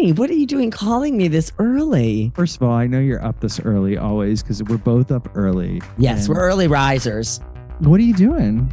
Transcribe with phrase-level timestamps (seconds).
[0.00, 2.32] Honey, what are you doing calling me this early?
[2.34, 5.82] First of all, I know you're up this early always because we're both up early.
[5.98, 7.38] Yes, And we're early risers.
[7.80, 8.72] What are you doing?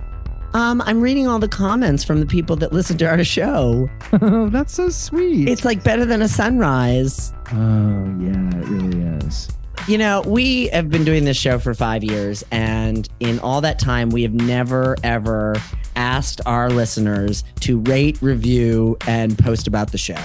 [0.53, 3.89] Um, I'm reading all the comments from the people that listen to our show.
[4.21, 5.49] Oh, that's so sweet.
[5.49, 7.33] It's like better than a sunrise.
[7.51, 9.49] oh yeah, it really is.
[9.89, 13.79] You know, we have been doing this show for five years, and in all that
[13.79, 15.57] time, we have never, ever
[15.97, 20.15] asked our listeners to rate, review, and post about the show.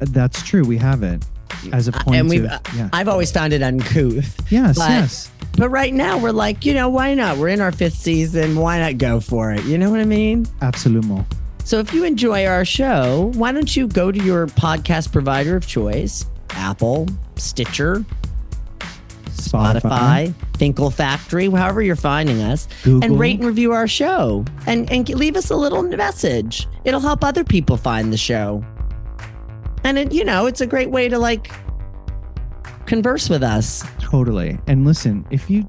[0.00, 0.64] That's true.
[0.64, 1.24] We haven't
[1.72, 2.88] as a point and we've, of uh, yeah.
[2.92, 4.50] I've always found it uncouth.
[4.52, 5.30] yes, but- yes.
[5.58, 7.36] But right now, we're like, you know, why not?
[7.36, 8.56] We're in our fifth season.
[8.56, 9.62] Why not go for it?
[9.64, 10.46] You know what I mean?
[10.62, 11.24] Absolutely.
[11.64, 15.66] So if you enjoy our show, why don't you go to your podcast provider of
[15.66, 18.04] choice Apple, Stitcher,
[19.28, 23.04] Spotify, Thinkle Factory, however you're finding us, Google.
[23.04, 26.68] and rate and review our show and, and leave us a little message.
[26.84, 28.64] It'll help other people find the show.
[29.84, 31.50] And it, you know, it's a great way to like
[32.86, 34.58] converse with us, Totally.
[34.66, 35.64] And listen, if you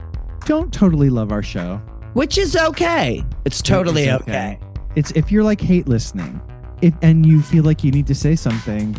[0.46, 1.78] don't totally love our show,
[2.14, 3.24] which is okay.
[3.46, 4.60] It's totally It's okay.
[4.96, 6.42] It's if you're like hate listening,
[6.82, 8.94] if and you feel like you need to say something,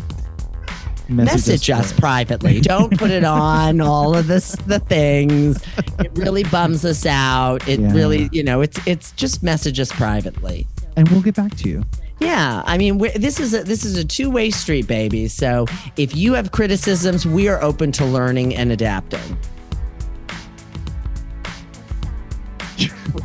[1.09, 1.99] message, message us first.
[1.99, 2.61] privately.
[2.61, 5.61] Don't put it on all of this the things.
[5.99, 7.67] It really bums us out.
[7.67, 7.91] It Yeah.
[7.93, 10.65] really, you know, it's it's just message us privately.
[10.95, 11.83] and we'll get back to you.
[12.19, 15.27] Yeah, I mean, this is a this is a two way street, baby.
[15.27, 15.65] So
[15.97, 19.37] if you have criticisms, we are open to learning and adapting.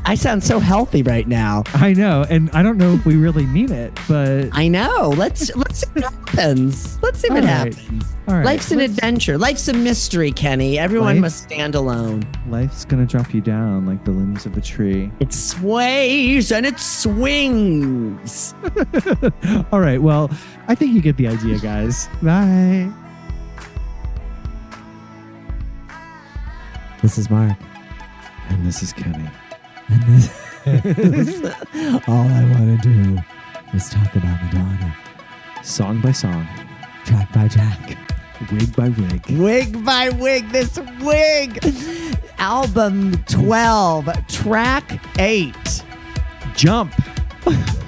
[0.05, 1.63] I sound so healthy right now.
[1.75, 5.13] I know, and I don't know if we really mean it, but I know.
[5.17, 6.99] Let's let's see what happens.
[7.03, 7.75] Let's see what All right.
[7.75, 8.05] happens.
[8.27, 8.45] all right.
[8.45, 9.39] Life's an let's- adventure.
[9.39, 10.79] Life's a mystery, Kenny.
[10.79, 12.25] Everyone Life- must stand alone.
[12.49, 15.11] Life's gonna drop you down like the limbs of a tree.
[15.21, 18.55] It sways and it swings.
[19.73, 20.01] all right.
[20.01, 20.31] Well,
[20.69, 22.09] I think you get the idea, guys.
[22.23, 22.91] Bye.
[27.03, 27.57] This is Mark.
[28.51, 29.29] And this is Kenny.
[29.89, 31.45] And this
[32.09, 33.19] all I want to do
[33.75, 34.95] is talk about Madonna.
[35.63, 36.47] Song by song,
[37.05, 37.97] Track by track.
[38.53, 39.27] wig by wig.
[39.31, 40.49] Wig by wig.
[40.51, 41.59] This wig.
[42.39, 45.55] Album 12, track 8.
[46.55, 46.93] Jump.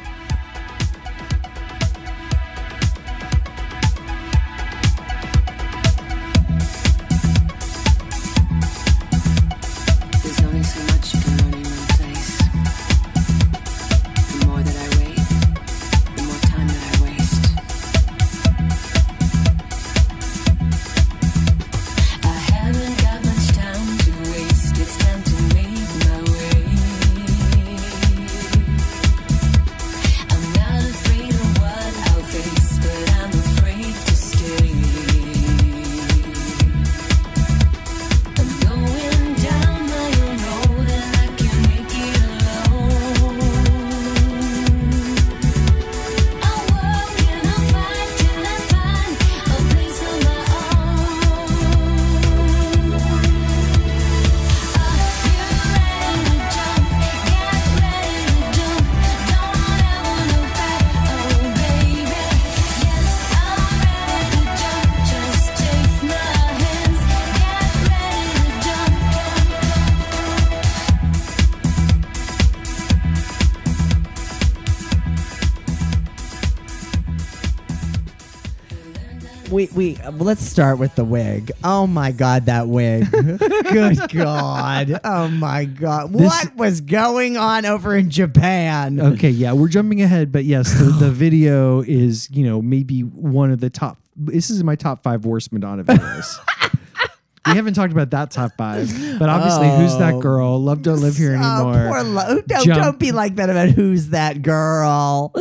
[80.12, 81.52] let's start with the wig.
[81.64, 83.10] Oh my god, that wig.
[83.10, 85.00] Good god.
[85.04, 86.12] Oh my god.
[86.12, 89.00] This- what was going on over in Japan?
[89.00, 93.50] Okay, yeah, we're jumping ahead, but yes, the, the video is, you know, maybe one
[93.50, 93.98] of the top.
[94.16, 96.36] This is my top five worst Madonna videos.
[97.46, 98.88] we haven't talked about that top five,
[99.18, 100.20] but obviously, who's that Oh.
[100.20, 100.60] girl?
[100.60, 101.88] Love don't live here Oh, anymore.
[101.88, 105.32] poor lo- don't, don't be like that about who's that girl.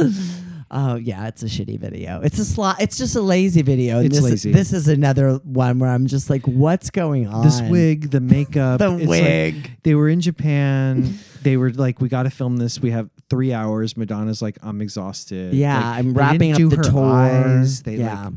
[0.72, 2.22] Oh yeah, it's a shitty video.
[2.22, 2.80] It's a slot.
[2.80, 3.98] It's just a lazy video.
[3.98, 4.52] And It's this, lazy.
[4.52, 7.44] This is another one where I'm just like, what's going on?
[7.44, 9.72] This wig, the makeup, The it's like- wig.
[9.84, 11.18] they were in Japan.
[11.42, 12.80] they were like, "We got to film this.
[12.80, 17.04] We have three hours." Madonna's like, "I'm exhausted." Yeah, Like, I'm wrapping up the tour.
[17.16, 17.82] eyes.
[17.84, 18.30] They yeah.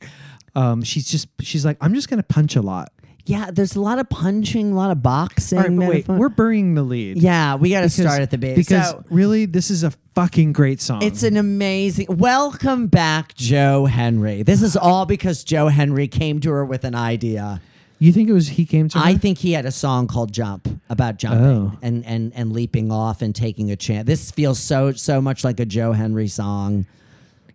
[0.00, 0.10] like,
[0.54, 2.92] um, she's just, she's like, "I'm just gonna punch a lot."
[3.30, 5.58] Yeah, there's a lot of punching, a lot of boxing.
[5.58, 7.16] All right, but wait, metaphor- we're burying the lead.
[7.18, 8.56] yeah, we got to Because- start at the base.
[8.56, 11.02] Because So, really, this is a fucking great song.
[11.02, 12.06] it's an amazing.
[12.10, 14.42] Welcome back, Joe Henry.
[14.42, 17.60] This is all because Joe Henry came to her with an idea.
[18.02, 18.98] you think it was he came to?
[18.98, 19.04] Her?
[19.04, 19.18] I her?
[19.18, 21.72] think he had a song called "Jump" about jumping Oh.
[21.82, 24.06] and and and leaping off and taking a chance.
[24.06, 26.86] This feels so so much like a Joe Henry song.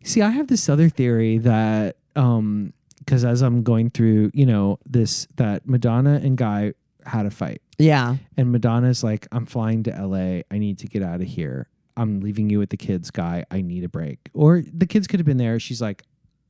[0.03, 2.73] See, I have this other theory that um
[3.05, 6.73] because as I'm going through, you know, this that Madonna and Guy
[7.05, 7.61] had a fight.
[7.77, 8.15] Yeah.
[8.37, 10.41] And Madonna's like, I'm flying to LA.
[10.49, 11.69] I need to get out of here.
[11.97, 13.45] I'm leaving you with the kids, Guy.
[13.51, 14.29] I need a break.
[14.33, 15.59] Or the kids could have been there.
[15.59, 16.03] She's like,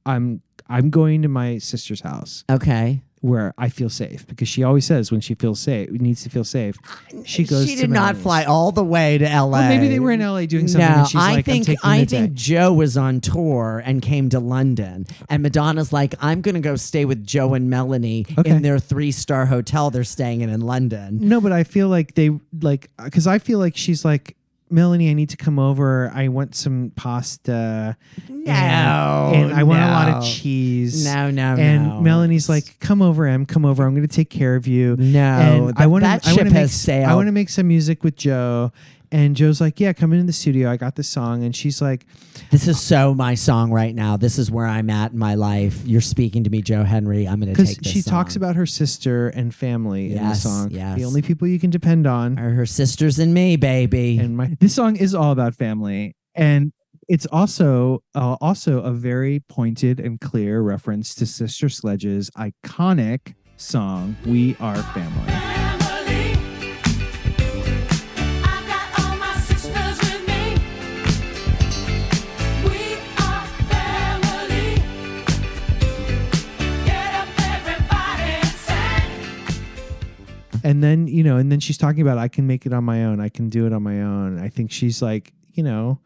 [0.06, 3.02] I'm I'm going to my sister's house Okay.
[3.26, 6.44] Where I feel safe because she always says when she feels safe, needs to feel
[6.44, 6.78] safe.
[7.26, 7.66] She goes.
[7.68, 9.48] She to did not fly all the way to LA.
[9.50, 10.88] Well, maybe they were in LA doing something.
[10.90, 12.36] No, and she's I like, think I'm I think day.
[12.36, 17.06] Joe was on tour and came to London, and Madonna's like, "I'm gonna go stay
[17.06, 18.50] with Joe and Melanie Okay.
[18.52, 22.14] in their three star hotel they're staying in in London." No, but I feel like
[22.16, 22.30] they
[22.62, 24.36] like because I feel like she's like
[24.70, 25.10] Melanie.
[25.10, 26.12] I need to come over.
[26.14, 27.96] I want some pasta.
[28.30, 31.06] No, and, and I want a lot of cheese.
[31.06, 32.02] No, no, and no.
[32.02, 33.46] Melanie's like, "Come over, Em.
[33.46, 33.84] Come over.
[33.86, 35.20] I'm going to take care of you." No,
[35.68, 36.08] and I that- want to.
[36.08, 36.54] I want ship to make.
[36.54, 37.10] has sailed.
[37.10, 38.72] I want to make some music with Joe.
[39.16, 40.70] And Joe's like, "Yeah, come into the studio.
[40.70, 42.06] I got this song." And she's like,
[42.52, 44.18] This is so my song right now.
[44.18, 45.82] This is where I'm at in my life.
[45.86, 47.26] You're speaking to me, Joe Henry.
[47.26, 47.94] I'm gonna because take this.
[47.94, 50.70] she talks about her sister and family in the song.
[50.70, 50.98] yes.
[50.98, 52.38] The only people you can depend on.
[52.38, 54.18] Are her sisters and me, baby.
[54.18, 56.74] and my this song is all about family and
[57.08, 64.18] it's also uh, also a very pointed and clear reference to sister sledge's iconic song
[64.26, 65.45] we are Family.
[80.66, 83.06] And then you know and then she's talking about i can make it on my
[83.06, 86.00] own i can do it on my own i think she's like you know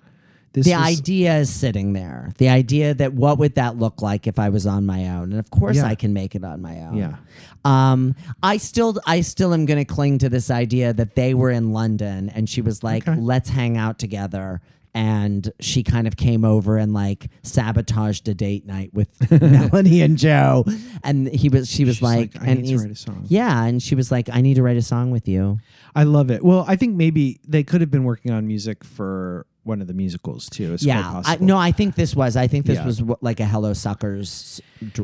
[0.54, 2.32] this the was- idea is sitting there.
[2.40, 5.30] The idea that what would that look like if I was on my own?
[5.30, 5.86] And of course Yeah.
[5.86, 6.98] I can make it on my own.
[6.98, 7.18] yeah
[7.64, 11.52] Um, I still, I still am going to cling to this idea that they were
[11.52, 13.20] in London, and she was like, Okay.
[13.22, 14.60] "Let's hang out together."
[15.00, 19.10] And she kind of came over and like sabotaged a date night with
[19.42, 20.66] Melanie and Joe.
[21.04, 22.96] And he was, she was She's like, like, I and need to he's- write a
[22.96, 23.26] song.
[23.30, 25.60] yeah, and she was like, "I need to write a song with you."
[25.96, 29.48] i love it well i think maybe they could have been working on music for
[29.64, 31.46] one of the musicals too it's quite yeah, I, possible.
[31.48, 32.36] no, I think this was.
[32.38, 32.86] I think this Yeah.
[32.86, 34.62] was what, like a Hello Suckers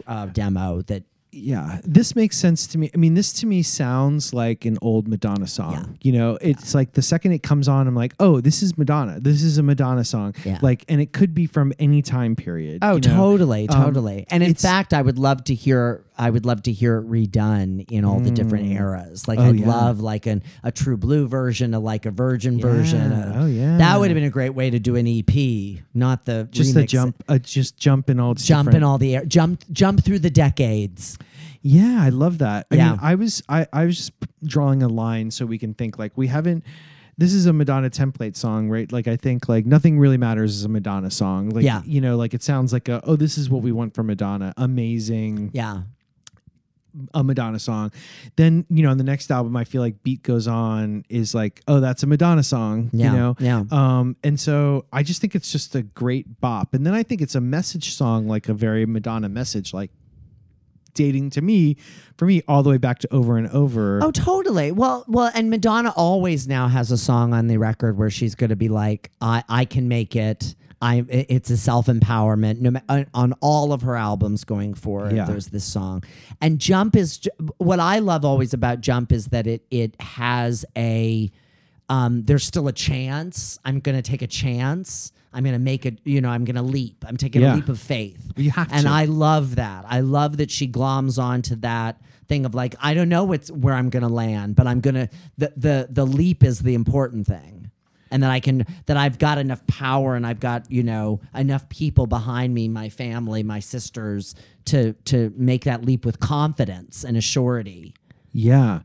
[0.07, 1.03] uh, demo that
[1.35, 2.89] yeah, this makes sense to me.
[2.93, 5.73] I mean, this to me sounds like an old Madonna song.
[5.73, 5.85] Yeah.
[6.01, 9.19] You know, it's like the second it comes on, I'm like, oh, this is Madonna.
[9.19, 10.33] This is a Madonna song.
[10.45, 10.59] Yeah.
[10.61, 12.79] Like, and it could be from any time period.
[12.83, 13.15] Oh, you know?
[13.15, 14.25] totally, Um, totally.
[14.29, 16.01] and in fact, I would love to hear.
[16.17, 18.75] I would love to hear it redone in all the different Mm.
[18.75, 19.27] eras.
[19.27, 19.67] Like Oh, I'd yeah.
[19.67, 23.11] love like an a True Blue version, a like a Virgin version.
[23.11, 23.77] A- Oh, yeah.
[23.79, 26.85] that would have been a great way to do an EP, not the Just the
[26.85, 30.29] jump, uh, just jump in all jump in all the air, jump jump through the
[30.29, 31.17] decades.
[31.67, 32.67] Yeah, I love that.
[32.69, 32.91] I Yeah.
[32.91, 34.11] mean, I was I, I was just
[34.43, 36.63] drawing a line so we can think like we haven't
[37.17, 38.91] this is a Madonna template song, right?
[38.91, 41.49] Like I think like nothing really matters is a Madonna song.
[41.49, 41.81] Like Yeah.
[41.85, 44.53] you know, like it sounds like a oh, this is what we want from Madonna.
[44.57, 45.49] Amazing.
[45.53, 45.81] Yeah,
[47.15, 47.91] a Madonna song.
[48.35, 51.61] Then, you know, on the next album, I feel like Beat Goes On is like,
[51.67, 53.35] oh, that's a Madonna song, yeah, you know?
[53.39, 53.63] yeah.
[53.71, 56.73] Um, and so I just think it's just a great bop.
[56.73, 59.91] And then I think it's a message song, like a very Madonna message, like
[60.95, 61.77] dating to me,
[62.17, 63.99] for me, all the way back to over and over.
[64.01, 64.71] Oh, totally.
[64.71, 68.49] Well, well, and Madonna always now has a song on the record where she's going
[68.49, 72.59] to be like, "I, I can make it." I, it's a self empowerment.
[72.59, 75.25] No, on, on all of her albums going forward, Yeah.
[75.25, 76.03] there's this song.
[76.41, 77.21] And Jump is
[77.57, 81.31] what I love always about Jump is that it it has a
[81.87, 83.57] um, there's still a chance.
[83.63, 85.11] I'm going to take a chance.
[85.35, 85.99] I'm going to make it.
[86.05, 87.03] You know, I'm going to leap.
[87.07, 87.53] I'm taking Yeah.
[87.53, 88.31] a leap of faith.
[88.37, 88.89] You have and to.
[88.91, 89.85] I love that.
[89.87, 93.75] I love that she gloms onto that thing of like I don't know what's where
[93.75, 97.27] I'm going to land, but I'm going to the the the leap is the important
[97.27, 97.69] thing.
[98.11, 101.67] And that I can that I've got enough power and I've got, you know, enough
[101.67, 107.17] people behind me, my family, my sisters to to make that leap with confidence and
[107.17, 107.93] a surety.
[108.31, 108.81] Yeah.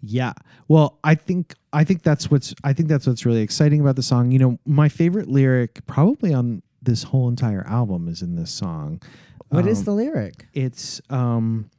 [0.00, 0.34] Yeah.
[0.68, 4.02] Well, I think I think that's what's I think that's what's really exciting about the
[4.02, 4.30] song.
[4.32, 9.00] You know, my favorite lyric probably on this whole entire album is in this song.
[9.48, 10.46] What is Um, the lyric?
[10.54, 11.70] It's um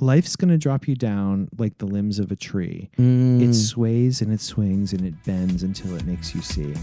[0.00, 2.90] life's gonna drop you down like the limbs of a tree.
[2.98, 3.40] Mm.
[3.42, 6.74] It sways and it swings and it bends until it makes you see.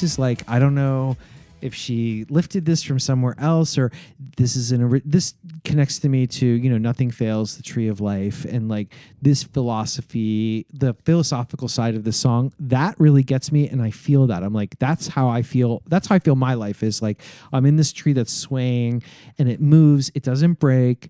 [0.00, 1.16] This is like I don't know
[1.60, 3.90] if she lifted this from somewhere else or
[4.36, 8.00] this is an this connects to me to you know nothing fails the tree of
[8.00, 13.68] life and like this philosophy the philosophical side of the song that really gets me
[13.68, 14.44] and i feel that.
[14.44, 17.02] I'm like that's how i feel that's how i feel my life is.
[17.02, 17.20] Like
[17.52, 19.02] i'm in this tree that's swaying
[19.36, 21.08] and it moves it doesn't break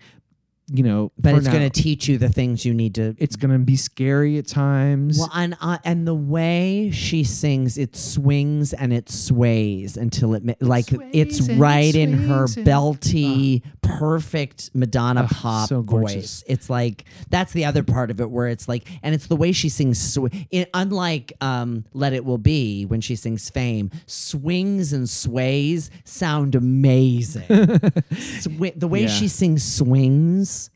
[0.70, 3.58] you know but it's going to teach you the things you need to it's gonna
[3.58, 5.18] be scary at times.
[5.18, 10.44] Well, and uh, and the way she sings, it swings and it sways until it
[10.44, 13.62] ma- like it's sways and it right in her swings and- belty,
[13.98, 16.44] perfect Madonna pop so voice.
[16.46, 19.52] It's like that's the other part of it where it's like, and it's the way
[19.52, 19.98] she sings.
[20.00, 25.90] Sw- it, unlike um, "Let It Will Be" when she sings "Fame," swings and sways
[26.04, 27.42] sound amazing.
[27.48, 29.08] Swi- the way Yeah.
[29.08, 30.70] she sings swings.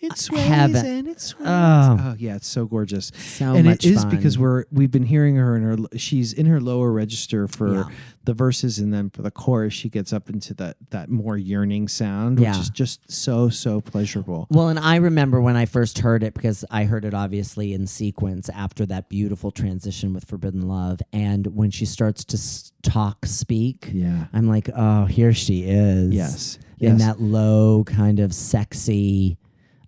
[0.00, 0.84] It sways heaven.
[0.86, 1.46] and it sways.
[1.48, 1.96] Oh.
[2.00, 2.14] Oh.
[2.18, 3.12] yeah, it's so gorgeous.
[3.16, 4.10] So and it is fun.
[4.10, 7.84] because we're we've been hearing her in her she's in her lower register for Yeah.
[8.24, 11.88] the verses and then for the chorus she gets up into that that more yearning
[11.88, 14.46] sound, which is just so so pleasurable.
[14.50, 17.86] Well, and I remember when I first heard it because I heard it obviously in
[17.86, 21.00] sequence after that beautiful transition with Forbidden Love.
[21.12, 24.26] And when she starts to s- talk, speak, Yeah.
[24.32, 26.12] I'm like, oh, here she is.
[26.12, 26.58] Yes.
[26.78, 27.06] In Yes.
[27.06, 29.38] that low, kind of sexy,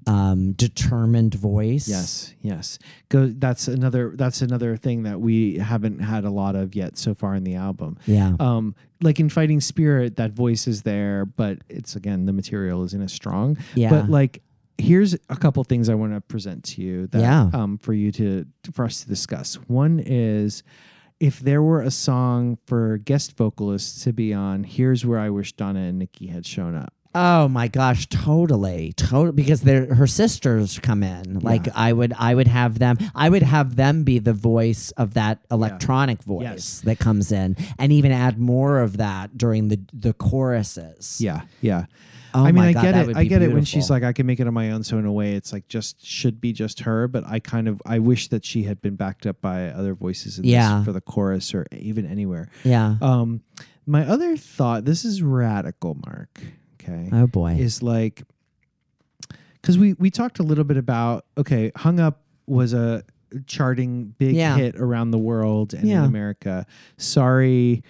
[0.08, 1.88] um, determined voice.
[1.88, 2.78] Yes, yes.
[3.08, 3.26] Go.
[3.26, 4.12] That's another.
[4.14, 7.54] That's another thing that we haven't had a lot of yet so far in the
[7.56, 7.98] album.
[8.06, 8.34] Yeah.
[8.40, 13.02] Um, like in Fighting Spirit, that voice is there, but it's again the material isn't
[13.02, 13.58] as strong.
[13.74, 13.90] Yeah.
[13.90, 14.42] But like,
[14.78, 17.06] here's a couple things I want to present to you.
[17.08, 17.50] That, Yeah.
[17.52, 19.54] Um, for you to for us to discuss.
[19.68, 20.62] One is.
[21.20, 25.52] If there were a song for guest vocalists to be on, here's where I wish
[25.52, 26.94] Donna and Nikki had shown up.
[27.14, 29.32] Oh my gosh, totally, totally.
[29.32, 31.40] Because they're her sisters come in.
[31.40, 32.98] Like I would, I would have them.
[33.14, 36.80] I would have them be the voice of that electronic voice Yes.
[36.82, 41.20] that comes in, and even add more of that during the the choruses.
[41.20, 41.86] Yeah, yeah.
[42.34, 43.16] Oh I mean, I God, get it.
[43.16, 44.84] I get it when she's like, I can make it on my own.
[44.84, 47.08] So in a way, it's like just should be just her.
[47.08, 50.38] But I kind of I wish that she had been backed up by other voices
[50.38, 50.76] in Yeah.
[50.76, 52.50] this for the chorus or even anywhere.
[52.64, 52.96] yeah.
[53.00, 53.40] Um,
[53.86, 54.84] my other thought.
[54.84, 56.38] This is radical, Mark.
[56.88, 57.52] Okay, oh boy.
[57.52, 58.22] is like
[59.60, 63.04] because we we talked a little bit about okay, hung up was a
[63.46, 64.56] charting big Yeah.
[64.56, 66.00] hit around the world and Yeah.
[66.00, 66.64] in America.
[66.96, 67.82] Sorry,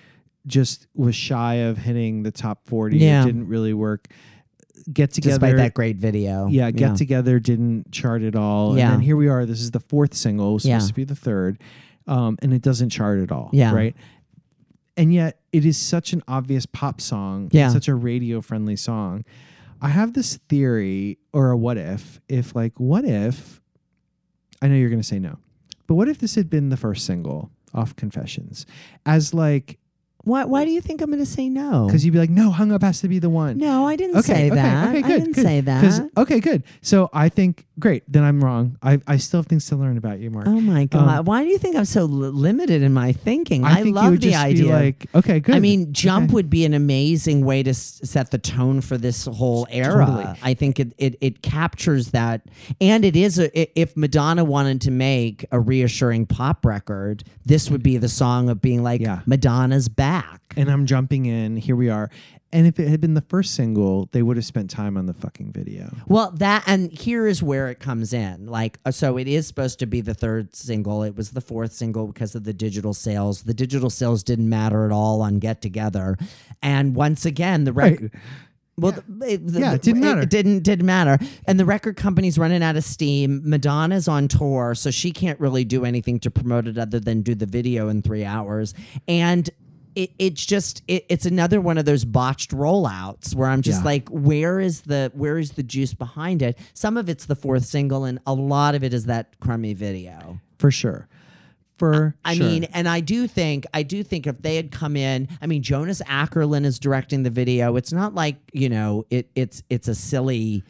[0.47, 2.99] just was shy of hitting the top forty.
[2.99, 3.23] Yeah.
[3.23, 4.09] It didn't really work.
[4.93, 5.35] Get together.
[5.38, 6.47] Despite that great video.
[6.49, 8.76] yeah, get together didn't chart at all.
[8.76, 8.85] Yeah.
[8.87, 9.45] And then here we are.
[9.45, 10.50] This is the fourth single.
[10.50, 10.88] It was supposed Yeah.
[10.88, 11.59] to be the third.
[12.07, 13.50] Um, and it doesn't chart at all.
[13.52, 13.75] Yeah.
[13.75, 13.95] Right.
[14.97, 17.49] And yet it is such an obvious pop song.
[17.52, 17.69] Yeah.
[17.71, 19.25] Such a radio friendly song.
[19.81, 23.61] I have this theory or a what if, if like, what if,
[24.61, 25.38] I know you're going to say no,
[25.87, 28.67] but what if this had been the first single off Confessions
[29.07, 29.78] as like,
[30.29, 30.45] Why?
[30.45, 31.87] Why do you think I'm going to say no?
[31.87, 33.59] because you'd be like, no, hung up has to be the one.
[33.59, 34.89] no, I didn't Okay, say okay, that.
[34.89, 35.45] okay, I good, didn't good.
[35.45, 36.11] say that.
[36.17, 36.63] Okay, good.
[36.83, 38.05] So I think great.
[38.07, 38.77] Then I'm wrong.
[38.83, 40.47] I, I still have things to learn about you, Mark.
[40.47, 41.19] Oh my god!
[41.21, 43.65] Um, Why do you think I'm so li- limited in my thinking?
[43.65, 44.73] I, think love the idea.
[44.73, 45.55] like, okay, good.
[45.57, 46.35] I mean, jump Okay.
[46.35, 50.05] would be an amazing way to s- set the tone for this whole era.
[50.07, 50.27] Totally.
[50.43, 52.43] I think it, it it captures that,
[52.81, 53.47] and it is a.
[53.59, 58.49] i- If Madonna wanted to make a reassuring pop record, this would be the song
[58.51, 59.21] of being like, Yeah.
[59.27, 60.18] Madonna's back.
[60.57, 61.57] And I'm jumping in.
[61.57, 62.11] Here we are.
[62.51, 65.13] And if it had been the first single, they would have spent time on the
[65.13, 65.95] fucking video.
[66.07, 68.47] Well, that and here is where it comes in.
[68.47, 71.03] Like, uh, so it is supposed to be the third single.
[71.03, 73.43] It was the fourth single because of the digital sales.
[73.43, 76.17] The digital sales didn't matter at all on Get Together,
[76.63, 78.13] and once again, the record.
[78.15, 78.23] Right.
[78.79, 80.21] Well, the- it, the- Yeah, it didn't matter.
[80.23, 83.43] It, didn't didn't matter, and the record company's running out of steam.
[83.45, 87.35] Madonna's on tour, so she can't really do anything to promote it other than do
[87.35, 88.73] the video in three hours.
[89.07, 89.51] And
[89.99, 93.85] it, it's just it, it's another one of those botched rollouts where I'm just Yeah.
[93.87, 96.57] like, where is the where is the juice behind it?
[96.75, 100.40] Some of it's the fourth single, and a lot of it is that crummy video.
[100.59, 101.09] For sure.
[101.76, 102.47] For I sure.
[102.47, 105.62] mean, and I do think, I do think if they had come in, I mean,
[105.62, 107.76] Jonas Åkerlund is directing the video.
[107.76, 110.62] It's not like you know, it it's it's a silly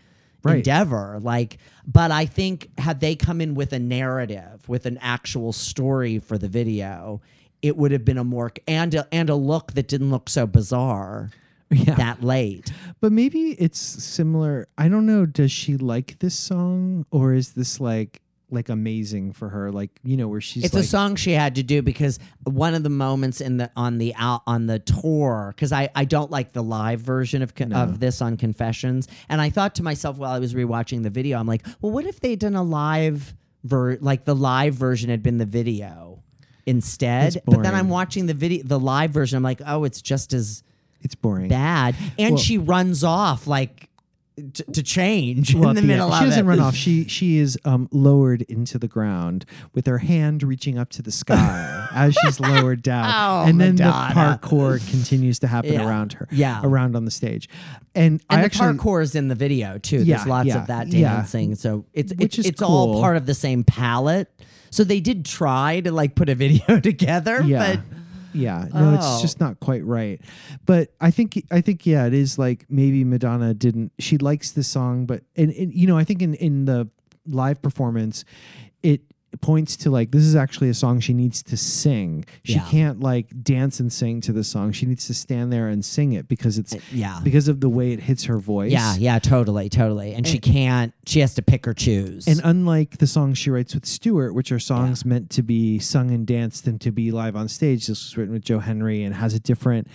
[0.45, 0.59] Right.
[0.59, 1.19] endeavor.
[1.21, 6.21] Like, but I think had they come in with a narrative, with an actual story
[6.21, 7.21] for the video,
[7.63, 10.47] it would have been a more and a, and a look that didn't look so
[10.47, 11.31] bizarre
[11.71, 11.95] yeah.
[11.95, 12.73] that late.
[13.01, 14.69] But maybe it's similar.
[14.77, 15.27] I don't know.
[15.27, 19.71] Does she like this song, or is this like like amazing for her?
[19.71, 22.75] Like you know, where she's it's like, a song she had to do because one
[22.75, 26.31] of the moments in the on the out on the tour because I, I don't
[26.31, 30.17] like the live version of con- of this on Confessions and I thought to myself
[30.17, 33.35] while I was rewatching the video I'm like well what if they'd done a live
[33.65, 36.23] ver like the live version had been the video
[36.69, 37.43] instead.
[37.47, 39.37] But then I'm watching the video, the live version.
[39.37, 40.63] I'm like, oh, it's just as
[41.03, 41.49] It's boring.
[41.49, 41.95] bad.
[42.19, 43.89] And Well- she runs off like
[44.37, 46.49] t- to change Well, in the middle of she doesn't it.
[46.49, 46.75] run off.
[46.85, 49.45] She she is um, lowered into the ground
[49.75, 53.75] with her hand reaching up to the sky as she's lowered down, Oh, and then
[53.75, 54.15] Madonna.
[54.15, 55.89] the parkour continues to happen Yeah.
[55.89, 56.61] around her, Yeah.
[56.63, 57.49] around on the stage,
[57.97, 59.99] and, And I the actually parkour is in the video too.
[60.05, 61.17] Yeah, There's lots yeah, of that yeah.
[61.17, 61.55] dancing.
[61.57, 64.29] So it's Which it's, it's all part of the same palette.
[64.71, 67.77] So they did try to like put a video together, yeah.
[67.77, 67.85] but
[68.35, 68.95] yeah, no, Oh.
[68.95, 70.21] it's just not quite right.
[70.67, 73.93] But I think I think yeah, it is like maybe Madonna didn't.
[73.99, 76.89] She likes the song, but and, and you know I think in in the
[77.27, 78.25] live performance,
[79.41, 82.25] points to like this is actually a song she needs to sing.
[82.45, 82.67] She Yeah.
[82.69, 84.73] can't like dance and sing to the song.
[84.73, 87.21] She needs to stand there and sing it because it's uh, yeah.
[87.23, 88.73] because of the way it hits her voice.
[88.73, 90.15] Yeah, yeah, totally, totally.
[90.15, 90.93] And, she can't.
[91.07, 92.27] She has to pick or choose.
[92.27, 96.11] And unlike the songs she writes with Stuart, which are songs meant to be sung
[96.11, 99.15] and danced and to be live on stage, this was written with Joe Henry and
[99.15, 99.89] has a different.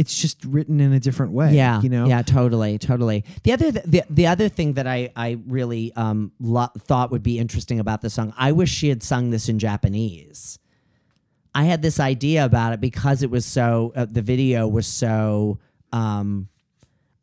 [0.00, 1.54] It's just written in a different way.
[1.54, 2.06] yeah, you know.
[2.06, 3.24] yeah, totally, totally.
[3.44, 7.22] The other, th- the, the other thing that I, I really um lo- thought would
[7.22, 10.58] be interesting about the song, I wish she had sung this in Japanese.
[11.54, 15.58] I had this idea about it because it was so, uh, the video was so,
[15.92, 16.48] um,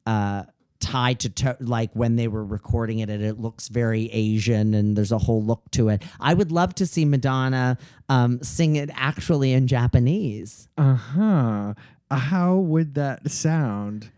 [0.05, 0.43] uh,
[0.79, 4.96] tied to, to like when they were recording it and it looks very asian and
[4.96, 7.75] there's a whole look to it i would love to see madonna
[8.10, 11.74] um, sing it actually in japanese Uh huh
[12.11, 14.11] how would that sound?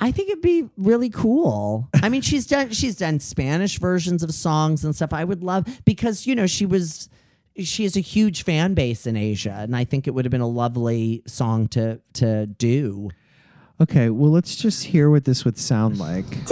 [0.00, 1.88] I think it'd be really cool.
[1.94, 5.12] I mean, she's done she's done Spanish versions of songs and stuff.
[5.12, 7.08] I would love because you know she was
[7.56, 10.40] she has a huge fan base in Asia, and I think it would have been
[10.40, 13.10] a lovely song to to do.
[13.80, 16.44] Okay, well, let's just hear what this would sound like.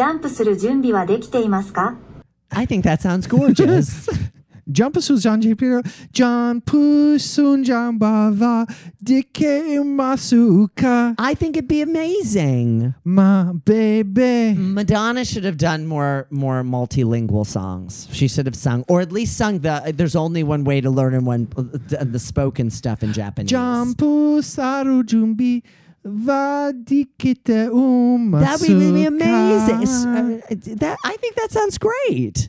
[2.53, 4.09] I think that sounds gorgeous.
[4.70, 5.81] Jump su janji piro,
[6.12, 8.66] John pu sun jambava,
[9.00, 12.92] dike masuka, I think it'd be amazing.
[13.05, 14.55] ma baby.
[14.59, 18.09] Madonna should have done more more multilingual songs.
[18.11, 19.92] She should have sung, or at least sung the.
[19.94, 23.50] There's only one way to learn in one the, spoken stuff in Japanese.
[23.50, 25.62] John pu saru jumbi,
[26.05, 28.40] va dikite umasuka.
[28.40, 29.87] That would be amazing.
[30.09, 30.40] Uh,
[30.76, 32.48] that I think that sounds great.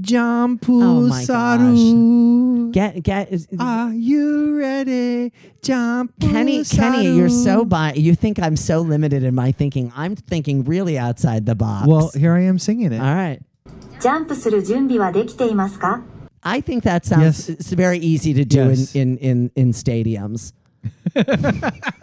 [0.00, 2.70] John pu Oh my saru.
[2.70, 5.32] Get get Are you ready?
[5.62, 7.64] John pu Kenny Kenny, you're so saru.
[7.66, 9.92] bi- you think I'm so limited in my thinking.
[9.96, 11.88] I'm thinking really outside the box.
[11.88, 13.00] Well, here I am singing it.
[13.00, 13.40] all right.
[14.00, 16.02] ジャンプする準備はできていますか
[16.42, 17.48] I think that sounds Yes.
[17.50, 18.94] it's very easy to do Yes.
[18.96, 20.52] in, in, in, in stadiums.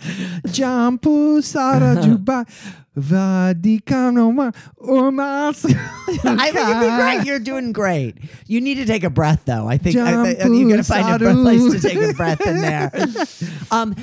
[0.45, 2.45] Jampu Sara Juba
[2.96, 4.50] Vadikano Ma
[4.80, 5.64] Urmas.
[6.24, 7.24] I think it'd be great.
[7.24, 8.16] You're doing great.
[8.46, 9.68] You need to take a breath, though.
[9.68, 12.90] I think I, I, you're gonna find a place to take a breath in there.
[13.70, 13.94] um,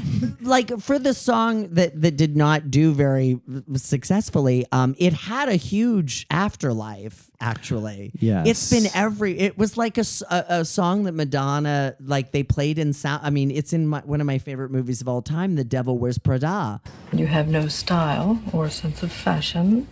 [0.42, 3.42] like for the song that that did not do very
[3.76, 7.30] successfully, um, it had a huge afterlife.
[7.40, 9.38] Actually, yeah, it's been every.
[9.38, 13.22] It was like a a song that Madonna like they played in sound.
[13.24, 16.00] I mean, it's in my, one of my favorite movies of all time, The Devil
[16.00, 16.82] Wears Prada.
[17.14, 19.88] You have no style or sense of fashion.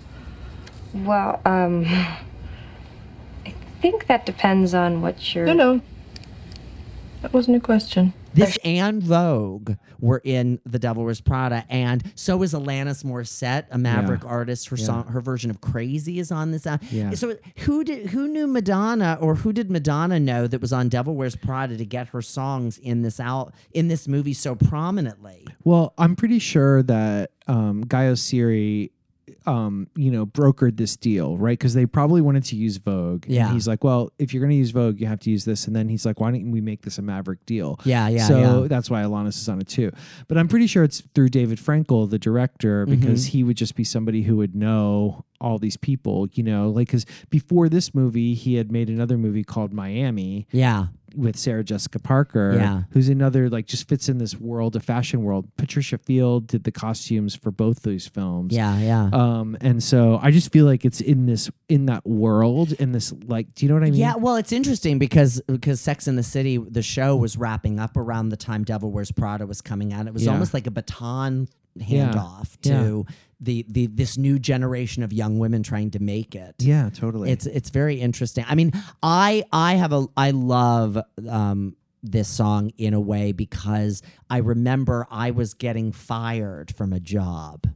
[0.91, 1.85] Well, um,
[3.45, 5.45] I think that depends on what you're.
[5.45, 5.81] No, no.
[7.21, 8.13] That wasn't a question.
[8.35, 13.77] This and Vogue were in The Devil Wears Prada, and so is Alanis Morissette, a
[13.77, 14.69] Maverick artist.
[14.69, 16.67] Her song, her version of "Crazy" is on this.
[16.67, 16.87] album.
[16.91, 17.11] Yeah.
[17.11, 21.15] So who did who knew Madonna, or who did Madonna know that was on Devil
[21.15, 25.45] Wears Prada to get her songs in this out in this movie so prominently?
[25.63, 28.91] Well, I'm pretty sure that um, Guy Oseary,
[29.47, 31.57] um, you know, brokered this deal, right?
[31.57, 33.25] Because they probably wanted to use Vogue.
[33.27, 33.45] Yeah.
[33.45, 35.67] And he's like, well, if you're going to use Vogue, you have to use this.
[35.67, 37.79] And then he's like, why don't we make this a Maverick deal?
[37.85, 38.67] Yeah, yeah, So yeah.
[38.67, 39.91] that's why Alanis is on it too.
[40.27, 42.99] But I'm pretty sure it's through David Frankel, the director, Mm-hmm.
[42.99, 46.87] because he would just be somebody who would know all these people, you know, like
[46.87, 51.99] because before this movie, he had made another movie called Miami Yeah, with Sarah Jessica
[51.99, 52.83] Parker, Yeah.
[52.91, 55.47] who's another like just fits in this world, a fashion world.
[55.57, 58.53] Patricia Field did the costumes for both those films.
[58.53, 59.09] yeah, yeah.
[59.13, 63.13] Um, and so I just feel like it's in this in that world, in this
[63.25, 63.99] like, do you know what I mean?
[63.99, 67.97] Yeah, well, it's interesting because because Sex in the City, the show was wrapping up
[67.97, 70.07] around the time Devil Wears Prada was coming out.
[70.07, 70.31] It was Yeah.
[70.33, 71.47] almost like a baton
[71.79, 72.71] handoff Yeah.
[72.79, 73.05] to
[73.39, 76.55] the the this new generation of young women trying to make it.
[76.59, 77.31] Yeah, totally.
[77.31, 78.45] It's it's very interesting.
[78.47, 78.71] I mean,
[79.03, 85.07] I I have a I love um this song in a way because I remember
[85.09, 87.67] I was getting fired from a job.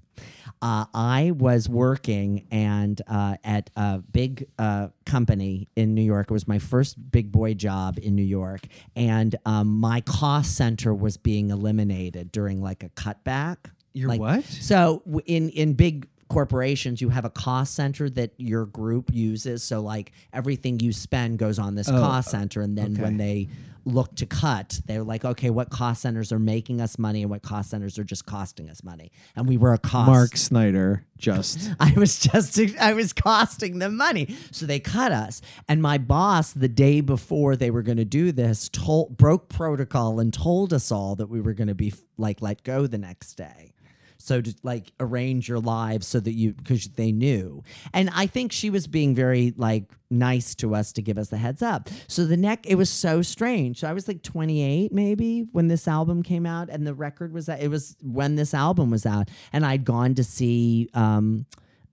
[0.61, 6.27] Uh, I was working and uh, at a big uh, company in New York.
[6.29, 8.61] It was my first big boy job in New York,
[8.95, 13.57] and um, my cost center was being eliminated during like a cutback.
[13.93, 14.45] Your Like- what?
[14.45, 19.63] So w- in in big corporations, you have a cost center that your group uses.
[19.63, 23.01] So like everything you spend goes on this oh, cost center, and then okay.
[23.01, 23.49] when they
[23.85, 27.41] look to cut, they're like, okay, what cost centers are making us money, and what
[27.41, 29.11] cost centers are just costing us money?
[29.35, 30.07] And we were a cost.
[30.07, 31.71] Mark Snyder just.
[31.79, 34.35] I was just I was costing them money.
[34.51, 35.41] So they cut us.
[35.67, 40.19] And my boss the day before they were going to do this told broke protocol
[40.19, 43.33] and told us all that we were going to be like let go the next
[43.33, 43.73] day.
[44.19, 47.63] So to like arrange your lives so that you because they knew.
[47.93, 51.37] And I think she was being very like nice to us to give us the
[51.37, 51.89] heads up.
[52.07, 53.79] So the neck it was so strange.
[53.79, 57.45] So I was like 28 maybe when this album came out and the record was
[57.45, 61.45] that it was when this album was out and I'd gone to see um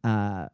[0.03, 0.49] uh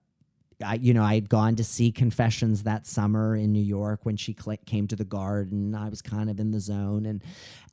[0.62, 4.16] I, you know, I had gone to see Confessions that summer in New York when
[4.16, 5.74] she cl- came to the garden.
[5.74, 7.22] I was kind of in the zone, and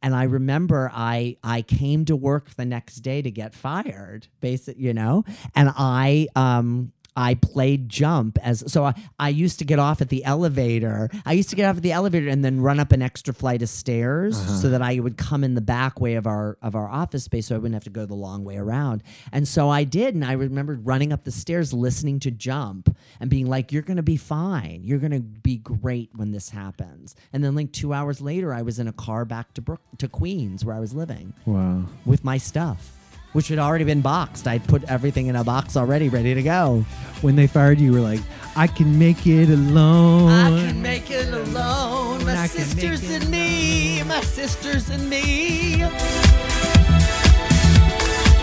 [0.01, 4.77] and I remember I I came to work the next day to get fired, basic,
[4.77, 5.25] you know,
[5.55, 10.07] and I um I played jump as so I, I used to get off at
[10.07, 11.09] the elevator.
[11.25, 13.61] I used to get off at the elevator and then run up an extra flight
[13.61, 14.55] of stairs uh-huh.
[14.55, 17.47] so that I would come in the back way of our of our office space
[17.47, 19.03] so I wouldn't have to go the long way around.
[19.33, 23.29] And so I did and I remembered running up the stairs listening to jump and
[23.29, 24.83] being like you're going to be fine.
[24.85, 27.17] You're going to be great when this happens.
[27.33, 30.07] And then like 2 hours later I was in a car back to Brook to
[30.07, 31.83] Queens where I was living Wow.
[32.05, 32.98] with my stuff.
[33.33, 34.47] Which had already been boxed.
[34.47, 36.83] I'd put everything in a box already, ready to go.
[37.21, 38.21] When they fired you, you were like,
[38.55, 40.31] I can make it alone.
[40.31, 42.25] I can make it alone.
[42.25, 44.01] My I sisters it and me.
[44.03, 45.77] My sisters and me.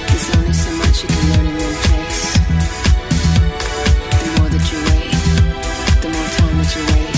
[0.07, 2.37] There's only so much you can learn in one place.
[4.23, 5.13] The more that you wait,
[6.01, 7.16] the more time that you waste.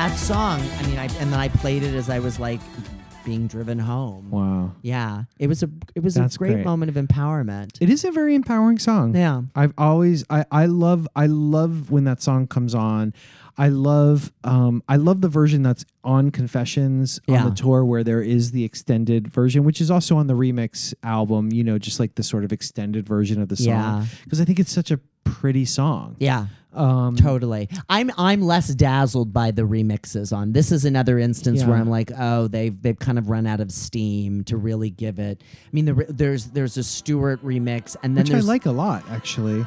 [0.00, 2.60] That song, I mean, I and then I played it as I was like
[3.22, 4.30] being driven home.
[4.30, 4.72] Wow.
[4.80, 6.64] Yeah, it was a it was That's a great, great.
[6.64, 7.76] moment of empowerment.
[7.82, 9.14] It is a very empowering song.
[9.14, 13.12] yeah, I've always I, I love I love when that song comes on.
[13.58, 17.44] I love um I love the version that's on Confessions Yeah.
[17.44, 20.94] on the tour where there is the extended version, which is also on the remix
[21.02, 24.06] album, you know, just like the sort of extended version of the song.
[24.24, 26.16] Because I think it's such a pretty song.
[26.18, 26.46] yeah.
[26.72, 27.68] Um Totally.
[27.88, 30.52] I'm I'm less dazzled by the remixes on.
[30.52, 33.72] This is another instance where I'm like, oh, they've they've kind of run out of
[33.72, 35.42] steam to really give it.
[35.42, 39.04] I mean, the, there's there's a Stuart remix, and then which I like a lot,
[39.10, 39.66] actually.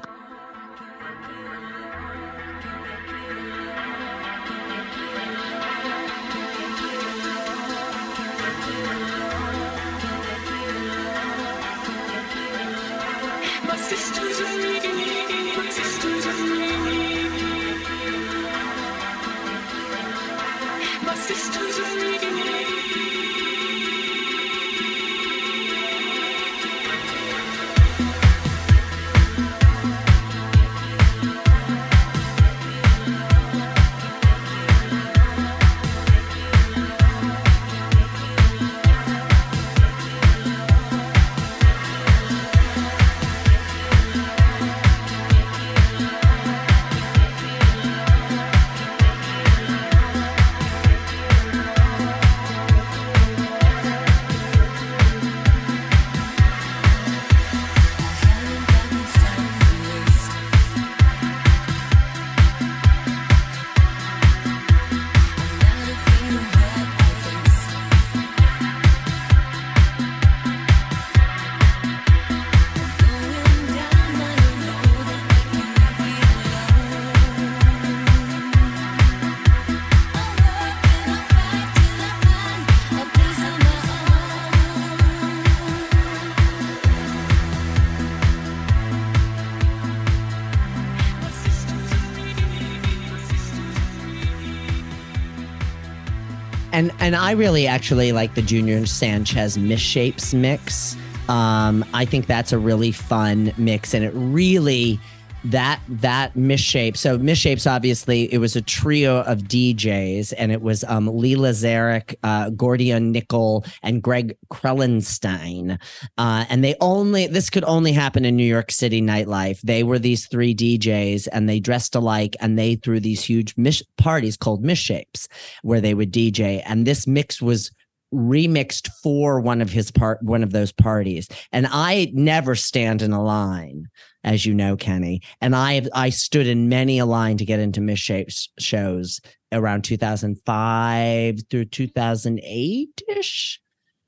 [97.04, 100.96] And I really actually like the Junior Sanchez misshapes mix.
[101.28, 105.02] Um, I think that's a really fun mix, and it really
[105.46, 106.98] that that misshape.
[106.98, 112.16] So misshapes, obviously, it was a trio of DJs, and it was um, Leigh Lezark,
[112.24, 115.80] uh, Geordon Nicol, and Greg Krelenstein.
[116.18, 119.60] Uh, and they only this could only happen in New York City nightlife.
[119.62, 123.84] They were these three DJs, and they dressed alike, and they threw these huge mish-
[123.98, 125.28] parties called misshapes,
[125.62, 126.62] where they would DJ.
[126.66, 127.72] And this mix was
[128.14, 131.28] remixed for one of his part one of those parties.
[131.52, 133.88] And i never stand in a line
[134.24, 135.22] as you know kenny.
[135.42, 139.20] And i i stood in many a line to get into misshapes shows
[139.52, 143.58] around 2005 through 2008ish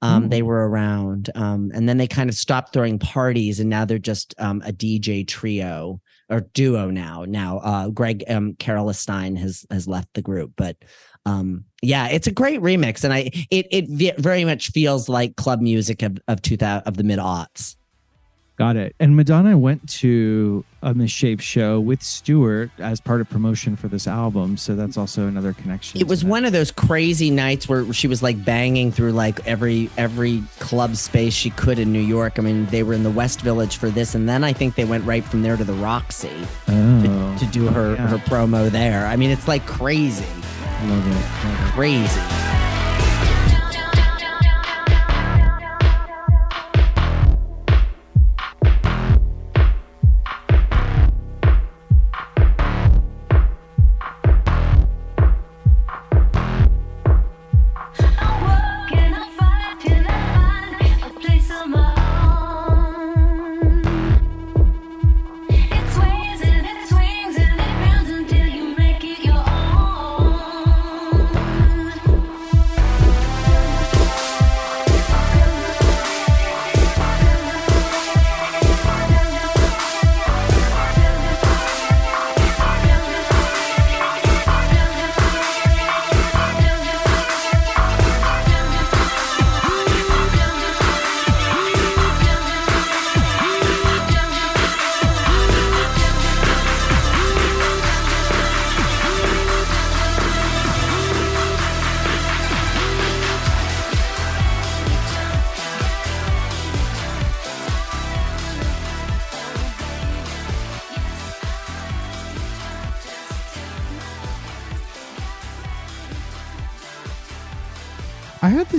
[0.02, 3.86] um, they were around um, and then they kind of stopped throwing parties and now
[3.86, 8.56] they're just um, a dj trio or duo now now uh, greg um,
[8.94, 10.78] Stein has has left the group but
[11.26, 15.62] um yeah it's a great remix and i it it very much feels like club
[15.62, 17.76] music of of 2000 of the mid aughts
[18.58, 18.96] Got it.
[19.02, 23.90] And Madonna went to um, a Misshaped show with Stuart as part of promotion for
[23.90, 24.56] this album.
[24.56, 26.00] So that's also another connection.
[26.00, 26.28] it was that.
[26.30, 30.96] one of those crazy nights where she was like banging through like every every club
[30.96, 33.90] space she could in new york i mean they were in the west village for
[33.90, 36.30] this and then i think they went right from there to the roxy
[36.68, 38.08] Oh, to do her yeah.
[38.08, 40.26] her promo there i mean it's like crazy
[40.84, 41.12] love it.
[41.12, 41.72] Love it.
[41.74, 42.45] crazy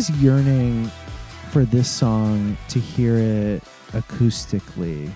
[0.06, 0.88] This yearning
[1.50, 5.10] for this song to hear it acoustically.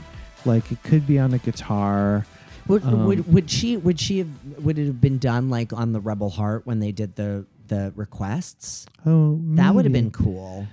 [0.45, 2.27] Like it could be on a guitar.
[2.67, 5.93] Would, Um, would would she would she have would it have been done like on
[5.93, 8.87] the Rebel Heart when they did the the requests?
[9.07, 10.67] Oh, That would have been cool.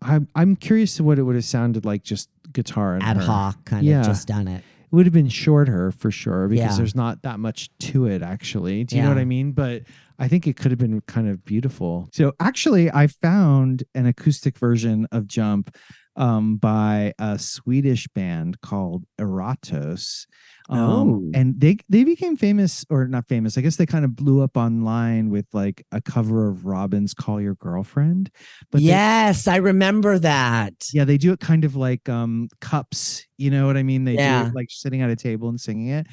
[0.00, 3.22] I'm I'm curious to what it would have sounded like just guitar and Ad her.
[3.24, 4.00] hoc kind Yeah.
[4.00, 4.58] of just done it.
[4.58, 6.76] It would have been shorter for sure because Yeah.
[6.76, 8.84] there's not that much to it actually.
[8.84, 9.52] Do you know what I mean?
[9.52, 9.82] But
[10.18, 12.08] I think it could have been kind of beautiful.
[12.12, 15.74] So actually I found an acoustic version of Jump
[16.16, 20.26] um, by a Swedish band called Eratos.
[20.68, 21.30] Um, Oh.
[21.32, 23.56] and they they became famous or not famous.
[23.56, 27.40] I guess they kind of blew up online with like a cover of Robyn's Call
[27.40, 28.30] Your Girlfriend.
[28.70, 30.74] But they- yes, I remember that.
[30.92, 34.04] yeah, they do it kind of like um cups, you know what I mean?
[34.04, 36.06] They do it like sitting at a table and singing it.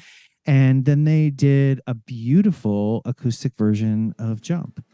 [0.46, 4.84] And then they did a beautiful acoustic version of Jump.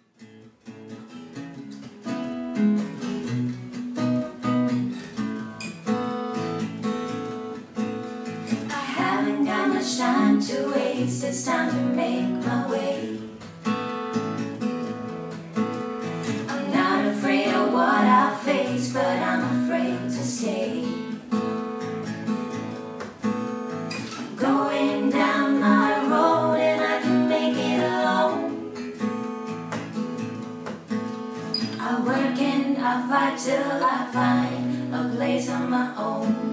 [8.71, 11.23] I haven't got much time to waste.
[11.25, 13.12] It's time to make my way.
[32.95, 36.52] I fight till I find a place on my own.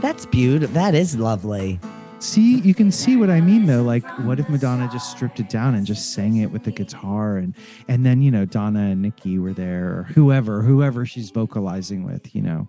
[0.00, 0.74] That's beautiful.
[0.74, 1.80] That is lovely.
[2.18, 3.82] See, you can see what I mean though.
[3.82, 7.36] Like, what if Madonna just stripped it down and just sang it with the guitar,
[7.36, 7.54] and
[7.88, 12.34] and then you know Donna and Niki were there, or whoever, whoever she's vocalizing with.
[12.34, 12.68] You know,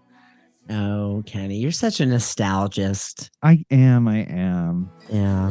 [0.69, 3.29] Oh, Kenny, you're such a nostalgist.
[3.41, 4.91] I am, I am.
[5.09, 5.49] Yeah.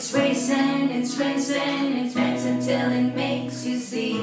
[0.00, 4.18] It's racing, it's racing, it's racing till it makes you see.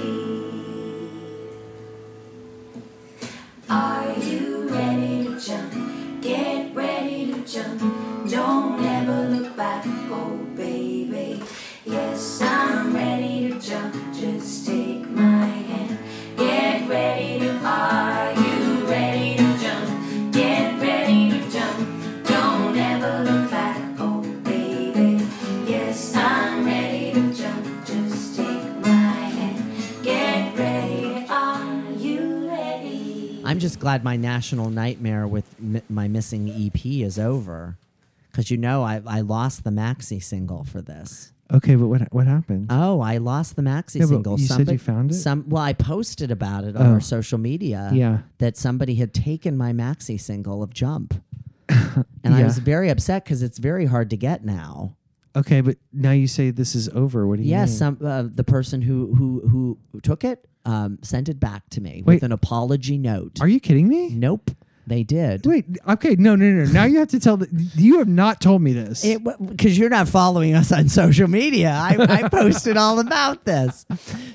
[3.69, 6.19] Are you ready to jump?
[6.19, 7.79] Get ready to jump.
[8.27, 11.43] Don't ever look back, oh baby.
[11.85, 13.93] Yes, I'm ready to jump.
[14.15, 14.96] Just take
[33.67, 37.77] just glad my national nightmare with mi- my missing EP is over.
[38.31, 41.33] Because you know, I, I lost the maxi single for this.
[41.51, 42.67] Okay, but what what happened?
[42.69, 44.39] Oh, I lost the maxi Yeah, but single.
[44.39, 45.15] you said you found it?
[45.15, 46.91] Some well, I posted about it on Oh.
[46.93, 47.89] our social media.
[47.93, 48.19] Yeah.
[48.37, 51.21] that somebody had taken my maxi single of Jump,
[51.69, 52.43] and I Yeah.
[52.45, 54.95] was very upset because it's very hard to get now.
[55.35, 57.27] Okay, but now you say this is over.
[57.27, 57.59] What do you mean?
[57.59, 57.77] Yes, mean?
[57.77, 62.03] some uh, the person who who who took it um, sent it back to me
[62.05, 62.15] Wait.
[62.15, 63.39] with an apology note.
[63.41, 64.09] Are you kidding me?
[64.09, 64.51] nope,
[64.87, 65.45] they did.
[65.45, 66.71] Wait, okay, no, no, no.
[66.71, 67.37] Now you have to tell.
[67.37, 69.05] The, you have not told me this.
[69.05, 71.71] Because you're not following us on social media.
[71.71, 73.85] I, I posted all about this.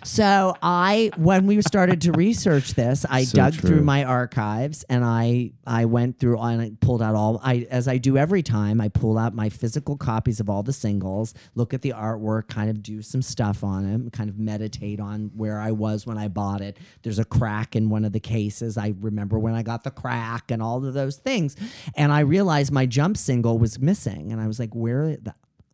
[0.04, 3.68] So I, when we started to research this, I So dug true.
[3.70, 7.88] through my archives and I I went through and I pulled out all I as
[7.88, 8.80] I do every time.
[8.80, 12.68] I pull out my physical copies of all the singles, look at the artwork, kind
[12.68, 16.28] of do some stuff on them, kind of meditate on where I was when I
[16.28, 16.76] bought it.
[17.02, 18.76] There's a crack in one of the cases.
[18.76, 21.56] I remember when I got the crack and all of those things,
[21.94, 25.16] and I realized my jump single was missing, and I was like, where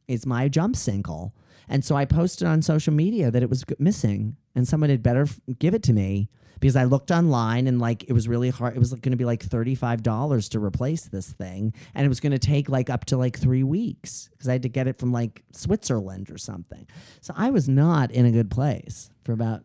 [0.06, 1.34] is my jump single?
[1.68, 5.26] And so I posted on social media that it was missing, and someone had better
[5.58, 6.28] give it to me
[6.60, 8.74] because I looked online and like it was really hard.
[8.74, 12.08] It was going to be like thirty five dollars to replace this thing, and it
[12.08, 14.88] was going to take like up to like three weeks because I had to get
[14.88, 16.86] it from like Switzerland or something.
[17.20, 19.64] So I was not in a good place for about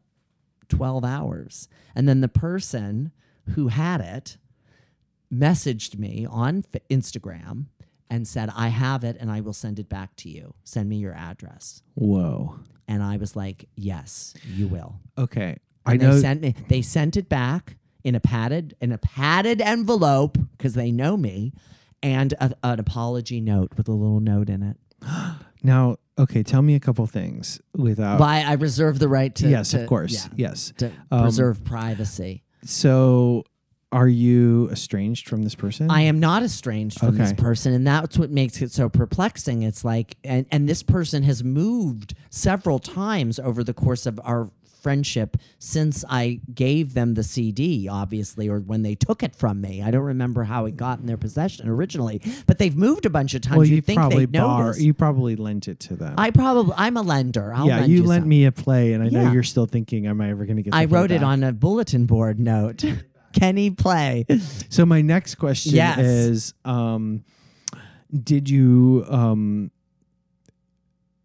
[0.68, 3.12] twelve hours, and then the person
[3.56, 4.38] who had it
[5.34, 7.66] messaged me on Instagram
[8.10, 10.54] and said, I have it and I will send it back to you.
[10.64, 11.82] Send me your address.
[11.96, 12.60] Whoa.
[12.88, 15.00] And I was like, Yes, you will.
[15.18, 16.14] Okay, I know.
[16.16, 20.74] they sent me they sent it back in a padded in a padded envelope because
[20.74, 21.54] they know me
[22.04, 24.78] and a, an apology note with a little note in it.
[25.64, 28.20] now, okay, tell me a couple things without.
[28.22, 30.14] I, I reserve the right to yes, to- of course.
[30.36, 30.74] yeah, Yes.
[30.78, 32.44] to Um, preserve privacy.
[32.66, 33.44] So,
[33.94, 35.90] are you estranged from this person?
[35.90, 37.42] I am not estranged from this Okay.
[37.42, 39.62] person, and that's what makes it so perplexing.
[39.62, 44.50] It's like, and and this person has moved several times over the course of our
[44.82, 49.82] friendship since I gave them the CD, obviously, or when they took it from me.
[49.82, 53.34] I don't remember how it got in their possession originally, but they've moved a bunch
[53.34, 53.58] of times.
[53.60, 54.82] Well, You'd think probably they'd notice.
[54.82, 56.16] You probably lent it to them.
[56.18, 57.54] I probably, I'm a lender.
[57.54, 58.30] I'll yeah, lend you, you lent some.
[58.30, 59.32] me a play, and I know Yeah.
[59.32, 61.28] you're still thinking, "Am I ever going to get?" the I play wrote it back?"
[61.28, 62.84] on a bulletin board note.
[63.34, 64.26] Kenny play.
[64.70, 66.00] So my next question Yes.
[66.00, 67.24] is: um,
[68.24, 69.06] Did you?
[69.10, 69.72] Um,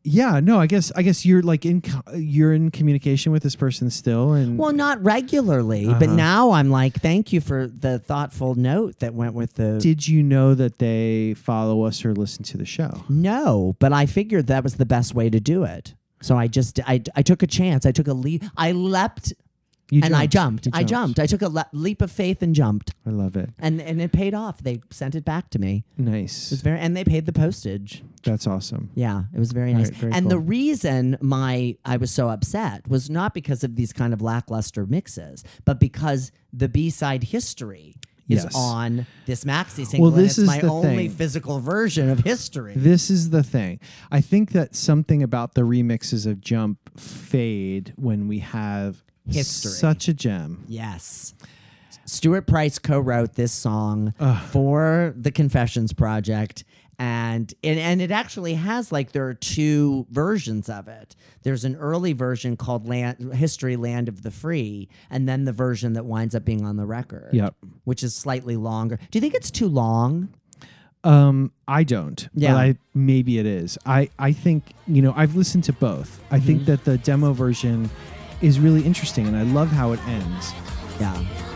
[0.05, 0.59] yeah, no.
[0.59, 0.91] I guess.
[0.97, 1.83] I guess you're like in.
[2.15, 6.15] You're in communication with this person still, and Well, not regularly, but Uh-huh.
[6.17, 9.79] now I'm like, thank you for the thoughtful note that went with the.
[9.79, 13.03] did you know that they follow us or listen to the show?
[13.09, 15.95] no, but I figured that was the best way to do it.
[16.23, 17.85] So I just I, I took a chance.
[17.85, 18.45] I took a leap.
[18.57, 19.35] I leapt
[19.91, 20.67] You and I jumped.
[20.67, 21.19] You I jumped.
[21.19, 23.51] I took a le- leap of faith and jumped, I love it.
[23.59, 24.63] and and it paid off.
[24.63, 25.85] They sent it back to me.
[25.97, 26.47] Nice.
[26.47, 28.03] It was very, and they paid the postage.
[28.23, 28.91] That's awesome.
[28.95, 29.87] Yeah, it was very nice.
[29.91, 30.31] right, very and cool.
[30.31, 34.85] the reason my I was so upset was not because of these kind of lackluster
[34.85, 37.95] mixes, but because the B side history
[38.29, 38.55] is Yes.
[38.55, 40.11] on this maxi single.
[40.11, 41.11] Well, and this it's is my only thing.
[41.17, 42.75] physical version of history.
[42.77, 43.81] This is the thing.
[44.13, 49.71] I think that something about the remixes of Jump fade when we have History.
[49.73, 50.65] Such a gem.
[50.69, 51.35] yes.
[52.05, 54.15] Stuart Price co-wrote this song
[54.51, 56.65] for the Confessions Project.
[57.01, 61.15] And, and and it actually has like there are two versions of it.
[61.43, 65.93] There's an early version called Land, History Land of the Free, and then the version
[65.93, 67.29] that winds up being on the record.
[67.33, 67.55] Yep.
[67.85, 68.97] which is slightly longer.
[69.11, 70.31] Do you think it's too long?
[71.05, 72.29] Um, I don't.
[72.35, 72.57] Yeah.
[72.57, 73.79] I maybe it is.
[73.87, 76.21] I I think you know I've listened to both.
[76.33, 76.47] I Mm-hmm.
[76.47, 77.91] think that the demo version
[78.41, 80.53] is really interesting, and I love how it ends.
[81.01, 81.48] Yeah.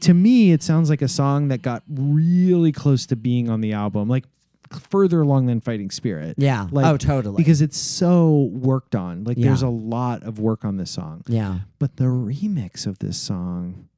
[0.00, 3.72] To me, it sounds like a song that got really close to being on the
[3.72, 4.24] album, like
[4.88, 6.36] further along than Fighting Spirit.
[6.38, 6.68] Yeah.
[6.70, 7.36] Like, Oh, totally.
[7.36, 9.24] Because it's so worked on.
[9.24, 11.22] Like there's a lot of work on this song.
[11.26, 11.60] Yeah.
[11.78, 13.88] But the remix of this song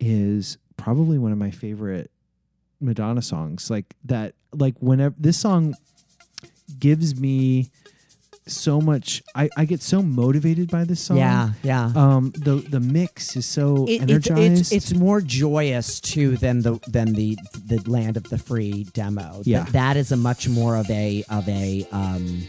[0.00, 2.10] is probably one of my favorite
[2.86, 3.68] Madonna songs.
[3.70, 5.74] Like that, like whenever this song
[6.78, 7.70] gives me
[8.48, 11.16] so much, I, I get so motivated by this song.
[11.16, 11.50] Yeah.
[11.64, 11.90] Yeah.
[11.96, 14.60] Um, the the mix is so It- energized.
[14.60, 19.32] it's it's more joyous too than the than the the Land of the Free demo.
[19.42, 19.64] Th- Yeah.
[19.72, 22.42] that is a much more of a of a um,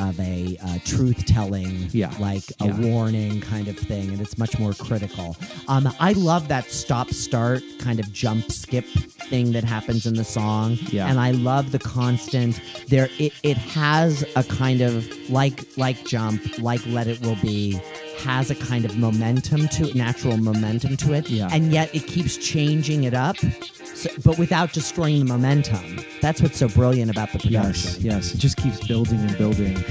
[0.00, 2.12] of a uh, truth telling, Yeah.
[2.18, 2.80] like a Yeah.
[2.80, 5.36] warning kind of thing, and it's much more critical.
[5.66, 8.86] Um, I love that stop start kind of jump skip
[9.30, 11.08] thing that happens in the song, Yeah.
[11.08, 13.08] and I love the constant there.
[13.18, 17.80] It it has a kind of like like jump, like Let It Will Be.
[18.24, 21.48] Has a kind of momentum to it, natural momentum to it, Yeah.
[21.52, 23.36] and yet it keeps changing it up,
[23.94, 26.00] so, but without destroying the momentum.
[26.20, 27.90] That's what's so brilliant about the production.
[27.92, 28.34] yes, yes.
[28.34, 29.82] It just keeps building and building.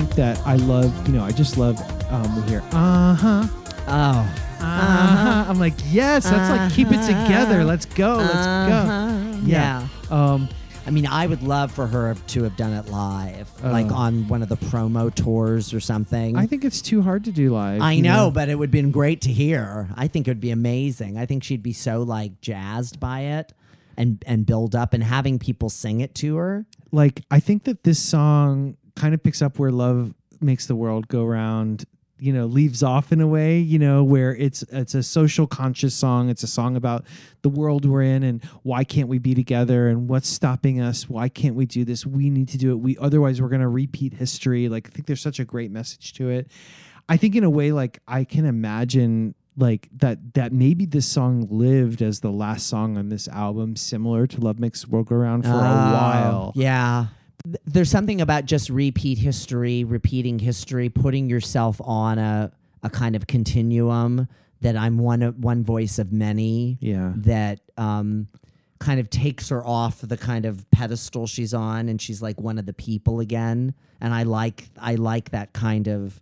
[0.00, 1.80] Think that I love, you know, I just love
[2.12, 3.46] um, we hear uh huh,
[3.88, 4.24] Oh, uh
[4.60, 5.44] huh.
[5.48, 7.64] I'm like, yes, that's like keep it together.
[7.64, 9.08] Let's go, let's Uh-huh.
[9.08, 9.38] go.
[9.46, 9.88] Yeah.
[10.10, 10.50] Um,
[10.86, 13.70] I mean, I would love for her to have done it live, Oh.
[13.70, 16.36] like on one of the promo tours or something.
[16.36, 17.80] I think it's too hard to do live.
[17.80, 19.88] I you know, but it would have been great to hear.
[19.96, 21.16] I think it would be amazing.
[21.16, 23.54] I think she'd be so like jazzed by it
[23.96, 26.66] and and build up and having people sing it to her.
[26.92, 31.08] like I think that this song kind of picks up where love makes the world
[31.08, 31.84] go round
[32.18, 35.94] you know leaves off in a way you know where it's it's a social conscious
[35.94, 36.30] song.
[36.30, 37.04] It's a song about
[37.42, 41.10] the world we're in and why can't we be together and what's stopping us?
[41.10, 42.06] Why can't we do this?
[42.06, 42.76] We need to do it.
[42.76, 44.68] We otherwise we're going to repeat history.
[44.70, 46.50] Like i think there's such a great message to it.
[47.08, 51.46] I think in a way like i can imagine like that that maybe this song
[51.50, 55.16] lived as the last song on this album similar to love makes the world go
[55.16, 56.52] round for a Oh, while.
[56.54, 57.06] Yeah.
[57.46, 63.16] Th- There's something about just repeat history, repeating history, putting yourself on a a kind
[63.16, 64.28] of continuum
[64.60, 66.78] that I'm one of one voice of many.
[66.80, 67.12] Yeah.
[67.16, 68.28] That um
[68.78, 72.58] kind of takes her off the kind of pedestal she's on and she's like one
[72.58, 73.74] of the people again.
[74.00, 76.20] And I like I like that kind of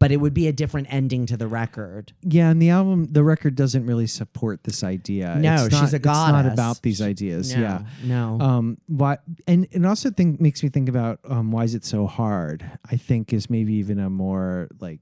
[0.00, 2.12] but it would be a different ending to the record.
[2.22, 5.36] Yeah, and the album, the record doesn't really support this idea.
[5.36, 7.54] No, It's she's not- a It's not about these ideas.
[7.54, 7.82] No, Yeah.
[8.02, 8.40] No.
[8.40, 8.78] Um.
[8.88, 9.18] Why?
[9.46, 12.64] And and also think makes me think about um why is it so hard?
[12.90, 15.00] I think is maybe even a more like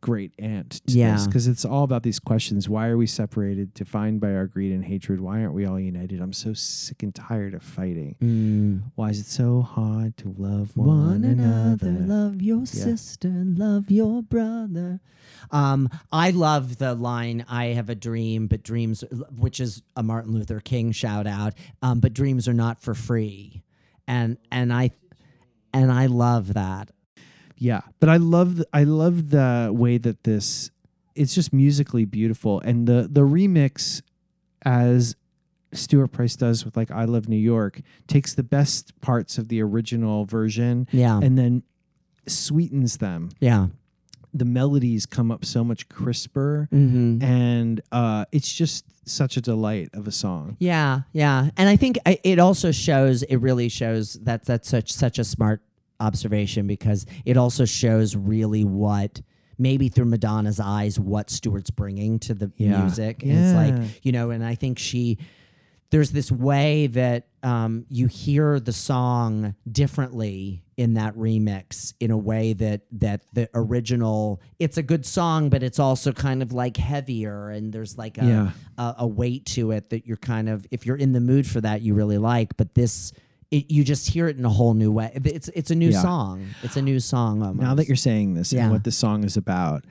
[0.00, 1.24] great aunt to Yeah.
[1.26, 2.68] because it's all about these questions.
[2.68, 5.20] Why are we separated, defined by our greed and hatred?
[5.20, 6.20] Why aren't we all united?
[6.20, 8.16] I'm so sick and tired of fighting.
[8.20, 8.90] Mm.
[8.94, 11.88] Why is it so hard to love one, one another.
[11.88, 12.06] another?
[12.06, 12.64] Love your Yeah.
[12.64, 15.00] sister, love your brother.
[15.50, 19.04] Um, I love the line "I have a dream, but dreams,"
[19.36, 21.54] which is a Martin Luther King shout out.
[21.82, 23.62] Um, but dreams are not for free,
[24.06, 24.90] and and I
[25.72, 26.90] and I love that.
[27.58, 30.70] Yeah, but I love th- I love the way that this
[31.14, 34.02] it's just musically beautiful and the the remix
[34.64, 35.16] as
[35.72, 39.60] Stuart Price does with like I Love New York takes the best parts of the
[39.62, 41.62] original version Yeah, and then
[42.26, 43.30] sweetens them.
[43.40, 43.66] yeah.
[44.34, 47.22] The melodies come up so much crisper Mm-hmm.
[47.24, 50.56] and uh it's just such a delight of a song.
[50.60, 53.22] Yeah, yeah, and I think it also shows.
[53.22, 55.62] It really shows that that's such such a smart
[56.00, 59.20] observation because it also shows really what
[59.58, 62.80] maybe through Madonna's eyes what Stuart's bringing to the Yeah.
[62.82, 63.22] music.
[63.22, 65.18] And It's like you know, and I think she
[65.90, 72.16] there's this way that um, you hear the song differently in that remix in a
[72.18, 76.76] way that that the original it's a good song but it's also kind of like
[76.76, 78.50] heavier and there's like a Yeah.
[78.76, 81.60] a, a weight to it that you're kind of if you're in the mood for
[81.62, 83.12] that you really like but this
[83.50, 86.02] it, you just hear it in a whole new way it's it's a new Yeah.
[86.02, 87.60] song it's a new song almost.
[87.62, 88.64] Now that you're saying this Yeah.
[88.64, 89.84] and what this song is about,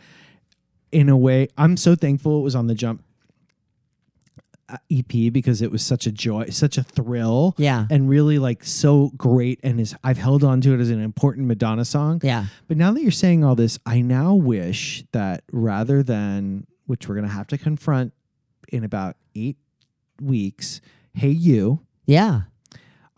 [0.92, 3.04] in a way, I'm so thankful it was on the Jump
[4.70, 8.64] uh, EP because it was such a joy, such a thrill, yeah and really like
[8.66, 9.60] so great.
[9.64, 12.20] And is I've held on to it as an important Madonna song.
[12.24, 17.08] yeah But now that you're saying all this, I now wish that rather than which
[17.08, 18.14] we're gonna have to confront
[18.70, 19.58] in about eight
[20.22, 20.82] weeks,
[21.14, 22.42] hey you, yeah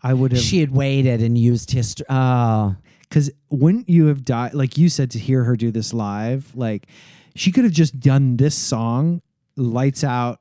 [0.02, 4.54] I would have she had waited and used history oh because wouldn't you have died
[4.54, 6.86] like you said to hear her do this live like
[7.34, 9.22] she could have just done this song
[9.56, 10.40] lights out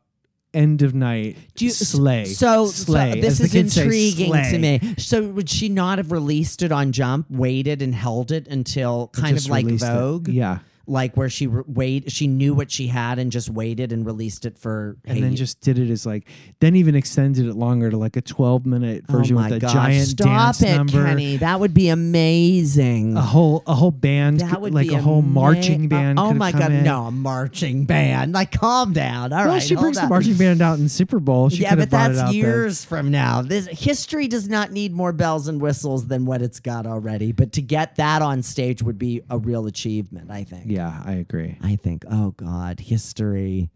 [0.54, 4.58] end of night Do you, slay So, slay so this is kids say, intriguing to
[4.58, 4.96] me.
[4.98, 9.38] So would she not have released it on Jump, waited and held it until kind
[9.38, 9.94] of like released it.
[9.94, 10.28] Vogue?
[10.28, 14.06] yeah Like where she re- wait, she knew what she had and just waited and
[14.06, 14.98] released it for.
[15.06, 16.28] and hey, then just did it as like
[16.60, 19.72] then even extended it longer to like a 12 minute version oh with a gosh,
[19.74, 21.38] giant Stop dance it, number Kenny.
[21.38, 23.16] That would be amazing.
[23.16, 26.34] a whole a whole band that would like a whole ama- marching uh, band Oh,
[26.34, 26.84] my god, in.
[26.84, 28.34] no, a marching band.
[28.34, 29.32] Like, calm down.
[29.32, 31.72] All right, well she hold brings the marching band out in super bowl she yeah,
[31.72, 33.42] but have brought it that's years from now.
[33.42, 37.32] This history does not need more bells and whistles than what it's got already.
[37.32, 40.64] But to get that on stage would be a real achievement, I think.
[40.68, 42.04] yeah i agree I think.
[42.10, 43.70] Oh God, history.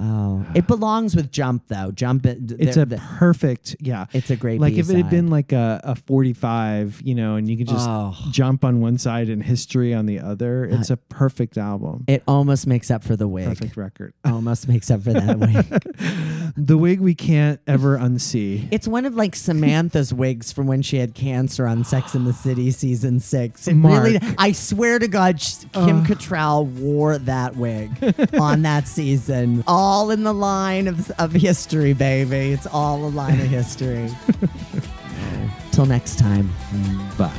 [0.00, 1.90] Oh, it belongs with Jump though.
[1.90, 2.24] Jump.
[2.26, 4.60] Uh, it, it's a perfect yeah It's a great.
[4.60, 7.88] like if it had been like a, a 45 you know and you could just
[7.88, 8.14] Oh.
[8.30, 12.66] jump on one side and history on the other it's a perfect album It almost
[12.66, 13.46] makes up for the wig.
[13.48, 16.52] perfect record Almost makes up for that wig.
[16.56, 20.98] the wig we can't ever unsee It's one of like Samantha's wigs from when she
[20.98, 23.66] had cancer on Sex in the City season six.
[23.68, 24.04] It Mark.
[24.04, 25.38] really, I swear to God,
[25.72, 27.90] Kim Cattrall wore that wig
[28.38, 29.64] on that season.
[29.90, 32.52] All in the line of, of history, baby.
[32.52, 34.10] It's all a line of history.
[35.72, 36.52] Till next time.
[37.16, 37.32] bye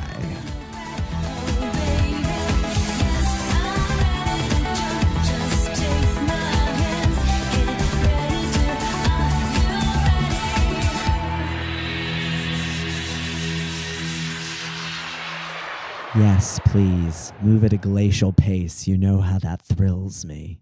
[16.16, 17.32] Yes, please.
[17.44, 18.88] Move at a glacial pace.
[18.88, 20.60] You know how that thrills me.